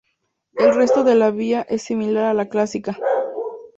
[0.55, 2.97] El resto de la vía es similar a la clásica.